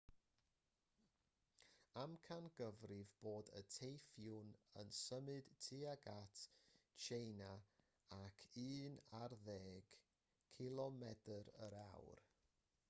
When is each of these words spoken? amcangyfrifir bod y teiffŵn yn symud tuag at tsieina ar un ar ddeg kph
amcangyfrifir 2.03 2.93
bod 3.25 3.49
y 3.59 3.61
teiffŵn 3.73 4.47
yn 4.83 4.93
symud 4.99 5.51
tuag 5.65 6.07
at 6.13 6.41
tsieina 7.01 7.51
ar 8.21 8.45
un 8.67 8.95
ar 9.19 9.35
ddeg 9.45 9.93
kph 11.27 12.25